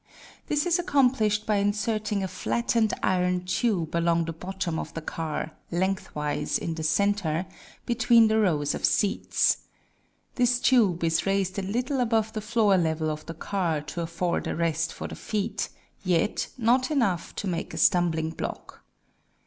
This 0.47 0.65
is 0.65 0.79
accomplished 0.79 1.45
by 1.45 1.57
inserting 1.57 2.23
a 2.23 2.27
flattened 2.27 2.91
iron 3.03 3.45
tube 3.45 3.93
along 3.95 4.25
the 4.25 4.33
bottom 4.33 4.79
of 4.79 4.91
the 4.95 5.01
car 5.03 5.51
lengthwise 5.69 6.57
in 6.57 6.73
the 6.73 6.81
center, 6.81 7.45
between 7.85 8.27
the 8.27 8.39
rows 8.39 8.73
of 8.73 8.83
seats. 8.83 9.57
This 10.33 10.59
tube 10.59 11.03
is 11.03 11.27
raised 11.27 11.59
a 11.59 11.61
little 11.61 11.99
above 11.99 12.33
the 12.33 12.41
floor 12.41 12.77
level 12.79 13.11
of 13.11 13.27
the 13.27 13.35
car 13.35 13.79
to 13.81 14.01
afford 14.01 14.47
a 14.47 14.55
rest 14.55 14.91
for 14.91 15.07
the 15.07 15.15
feet, 15.15 15.69
yet, 16.03 16.47
not 16.57 16.89
enough 16.89 17.35
to 17.35 17.45
make 17.45 17.71
a 17.71 17.77
stumbling 17.77 18.31
block. 18.31 18.83